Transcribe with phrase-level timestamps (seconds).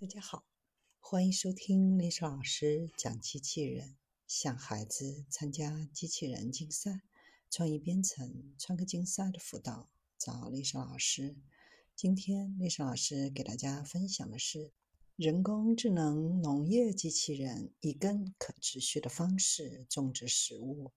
[0.00, 0.44] 大家好，
[1.00, 3.96] 欢迎收听丽莎老师讲机器人。
[4.28, 7.00] 想孩子参加机器人竞赛、
[7.50, 11.34] 创意编程、创客竞赛的辅导，找丽莎老师。
[11.96, 14.70] 今天丽莎老师给大家分享的是
[15.16, 20.92] 人工智能农业机器人，以更可持续的方式种植食物。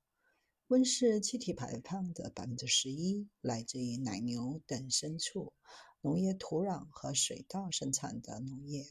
[0.71, 5.51] 温室气体排放的百分之十一来自于奶牛等牲畜。
[5.99, 8.85] 农业土壤和水稻生产的农业，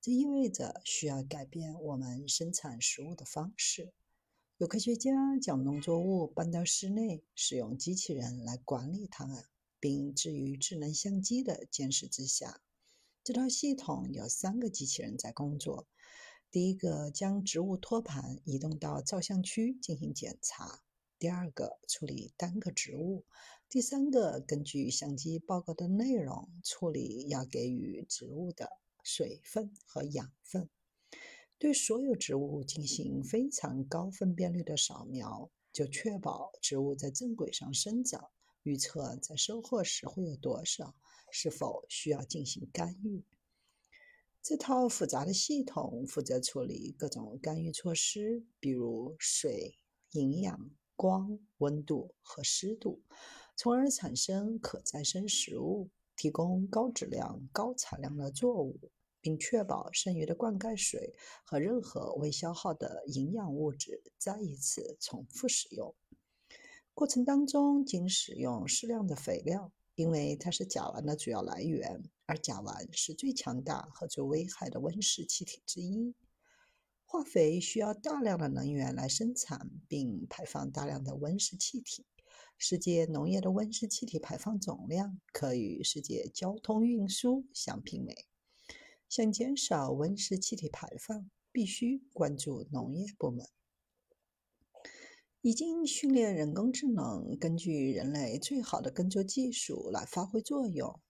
[0.00, 3.92] 这意味着需要改变我们生产食物的方式。
[4.56, 9.44] 有科学家将农作物搬到室内，使用机器人来管理它们，
[9.78, 12.62] 并置于智能相机的监视之下。
[13.22, 15.86] 这套系统有三个机器人在工作：
[16.50, 20.80] 第一个将植物托盘移动到照相区进行检查；
[21.18, 23.24] 第二个处理单个植物。
[23.68, 28.70] 第三个，根据相机报告的内容处理要给予植物的
[29.02, 30.70] 水分和养分，
[31.58, 38.30] 对所有植物进行非常高分辨率的扫描，就确保植物在正轨上生长，
[38.62, 40.94] 预测在收获时会有多少，
[41.30, 43.24] 是否需要进行干预。
[44.40, 49.74] 这套复杂的系统负责处理各种干预措施，比如水、
[50.12, 53.00] 营养、光、温度和湿度。
[53.54, 58.90] 从而产生可再生食物，提供高质量、高产量的作物，
[59.20, 65.94] 并确保剩余的灌溉水和任何未消耗的营养物质再一次重复使用。
[66.94, 76.12] 过程当中仅使用适量的肥料，因为它是甲烷的主要来源，而甲烷是最强大和最危害的温室气体之一。
[77.10, 82.04] 化肥需要大量的能源来生产，并排放大量的温室气体。
[82.58, 88.26] 世界农业的温室气体排放总量可与世界交通运输相媲美。
[89.08, 93.48] 想减少温室气体排放，必须关注农业部门。
[95.40, 101.00] 已经训练人工智能根据人类最好的耕作技术来发挥作用，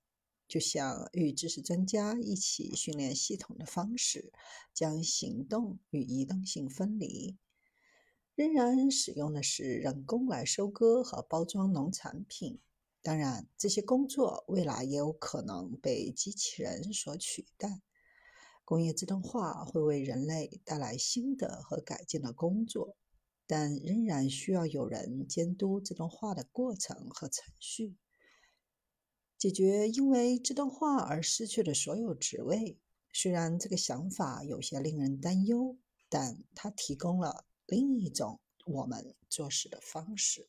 [0.49, 4.33] 就像与知识专家一起训练系统的方式，
[4.73, 7.37] 将行动与移动性分离。
[8.35, 12.61] 仍然使用的是人工来收割和包装农产品。
[13.03, 17.83] 当然，这些工作未来也有可能被机器人所取代。
[18.65, 22.97] 工业自动化会为人类带来新的和改进的工作，
[23.47, 27.97] 但仍然需要有人监督自动化的过程和程序，
[29.39, 32.77] 解决因为这段话而失去的所有职位。
[33.13, 35.77] 虽然这个想法有些令人担忧，
[36.09, 37.45] 但它提供了。
[37.67, 40.49] 另一种我们做事的方式。